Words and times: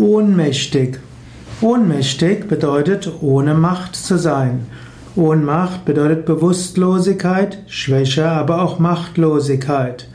Ohnmächtig. 0.00 0.98
Ohnmächtig 1.60 2.48
bedeutet 2.48 3.12
ohne 3.20 3.52
Macht 3.52 3.94
zu 3.94 4.16
sein. 4.16 4.60
Ohnmacht 5.14 5.84
bedeutet 5.84 6.24
Bewusstlosigkeit, 6.24 7.58
Schwäche, 7.66 8.26
aber 8.26 8.62
auch 8.62 8.78
Machtlosigkeit. 8.78 10.08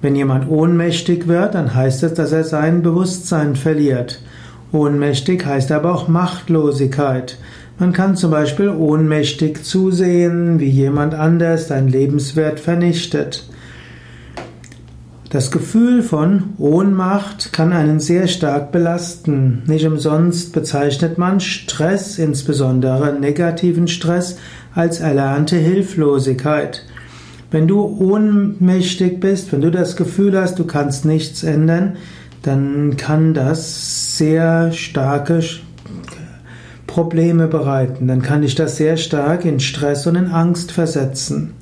Wenn 0.00 0.16
jemand 0.16 0.50
ohnmächtig 0.50 1.28
wird, 1.28 1.54
dann 1.54 1.72
heißt 1.72 2.02
es, 2.02 2.14
dass 2.14 2.32
er 2.32 2.42
sein 2.42 2.82
Bewusstsein 2.82 3.54
verliert. 3.54 4.20
Ohnmächtig 4.72 5.46
heißt 5.46 5.70
aber 5.70 5.94
auch 5.94 6.08
Machtlosigkeit. 6.08 7.38
Man 7.78 7.92
kann 7.92 8.16
zum 8.16 8.32
Beispiel 8.32 8.70
ohnmächtig 8.70 9.62
zusehen, 9.62 10.58
wie 10.58 10.68
jemand 10.68 11.14
anders 11.14 11.68
sein 11.68 11.86
Lebenswert 11.86 12.58
vernichtet. 12.58 13.44
Das 15.32 15.50
Gefühl 15.50 16.02
von 16.02 16.50
Ohnmacht 16.58 17.54
kann 17.54 17.72
einen 17.72 18.00
sehr 18.00 18.28
stark 18.28 18.70
belasten. 18.70 19.62
Nicht 19.66 19.86
umsonst 19.86 20.52
bezeichnet 20.52 21.16
man 21.16 21.40
Stress, 21.40 22.18
insbesondere 22.18 23.18
negativen 23.18 23.88
Stress, 23.88 24.36
als 24.74 25.00
erlernte 25.00 25.56
Hilflosigkeit. 25.56 26.84
Wenn 27.50 27.66
du 27.66 27.80
ohnmächtig 27.82 29.20
bist, 29.20 29.50
wenn 29.54 29.62
du 29.62 29.70
das 29.70 29.96
Gefühl 29.96 30.38
hast, 30.38 30.58
du 30.58 30.64
kannst 30.66 31.06
nichts 31.06 31.44
ändern, 31.44 31.96
dann 32.42 32.98
kann 32.98 33.32
das 33.32 34.18
sehr 34.18 34.70
starke 34.72 35.40
Probleme 36.86 37.48
bereiten. 37.48 38.06
Dann 38.06 38.20
kann 38.20 38.42
dich 38.42 38.54
das 38.54 38.76
sehr 38.76 38.98
stark 38.98 39.46
in 39.46 39.60
Stress 39.60 40.06
und 40.06 40.16
in 40.16 40.26
Angst 40.26 40.72
versetzen. 40.72 41.54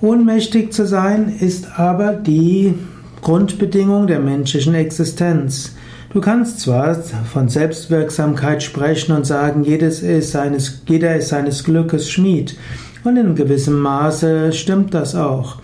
Ohnmächtig 0.00 0.72
zu 0.72 0.86
sein 0.86 1.34
ist 1.40 1.78
aber 1.78 2.12
die 2.12 2.74
Grundbedingung 3.22 4.06
der 4.06 4.20
menschlichen 4.20 4.74
Existenz. 4.74 5.74
Du 6.12 6.20
kannst 6.20 6.60
zwar 6.60 6.94
von 6.94 7.48
Selbstwirksamkeit 7.48 8.62
sprechen 8.62 9.16
und 9.16 9.26
sagen, 9.26 9.64
jedes 9.64 10.02
ist 10.02 10.32
seines, 10.32 10.82
jeder 10.86 11.16
ist 11.16 11.28
seines 11.28 11.64
Glückes 11.64 12.10
Schmied. 12.10 12.56
Und 13.02 13.16
in 13.16 13.34
gewissem 13.34 13.80
Maße 13.80 14.52
stimmt 14.52 14.94
das 14.94 15.14
auch. 15.14 15.56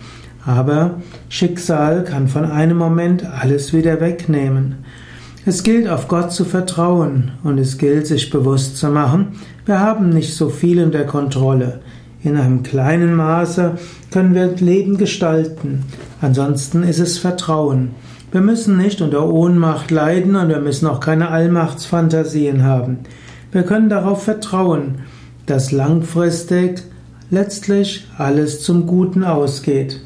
Aber 0.45 0.95
Schicksal 1.29 2.03
kann 2.03 2.27
von 2.27 2.45
einem 2.45 2.77
Moment 2.77 3.25
alles 3.25 3.73
wieder 3.73 4.01
wegnehmen. 4.01 4.75
Es 5.45 5.63
gilt 5.63 5.87
auf 5.87 6.07
Gott 6.07 6.31
zu 6.31 6.45
vertrauen 6.45 7.31
und 7.43 7.57
es 7.57 7.77
gilt 7.77 8.05
sich 8.05 8.29
bewusst 8.29 8.77
zu 8.77 8.89
machen, 8.89 9.39
wir 9.65 9.79
haben 9.79 10.09
nicht 10.09 10.35
so 10.35 10.49
viel 10.49 10.77
in 10.77 10.91
der 10.91 11.05
Kontrolle. 11.05 11.79
In 12.23 12.37
einem 12.37 12.61
kleinen 12.61 13.15
Maße 13.15 13.77
können 14.11 14.35
wir 14.35 14.47
Leben 14.57 14.97
gestalten. 14.97 15.83
Ansonsten 16.21 16.83
ist 16.83 16.99
es 16.99 17.17
Vertrauen. 17.17 17.91
Wir 18.31 18.41
müssen 18.41 18.77
nicht 18.77 19.01
unter 19.01 19.27
Ohnmacht 19.27 19.91
leiden 19.91 20.35
und 20.35 20.49
wir 20.49 20.59
müssen 20.59 20.87
auch 20.87 20.99
keine 20.99 21.29
Allmachtsfantasien 21.29 22.63
haben. 22.63 22.99
Wir 23.51 23.63
können 23.63 23.89
darauf 23.89 24.23
vertrauen, 24.23 24.99
dass 25.45 25.71
langfristig 25.71 26.83
letztlich 27.29 28.07
alles 28.17 28.61
zum 28.61 28.85
Guten 28.85 29.23
ausgeht. 29.23 30.01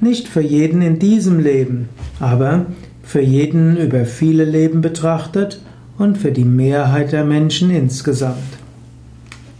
Nicht 0.00 0.28
für 0.28 0.42
jeden 0.42 0.82
in 0.82 0.98
diesem 0.98 1.38
Leben, 1.38 1.88
aber 2.18 2.66
für 3.02 3.20
jeden 3.20 3.76
über 3.76 4.04
viele 4.04 4.44
Leben 4.44 4.80
betrachtet 4.80 5.60
und 5.98 6.18
für 6.18 6.32
die 6.32 6.44
Mehrheit 6.44 7.12
der 7.12 7.24
Menschen 7.24 7.70
insgesamt. 7.70 8.58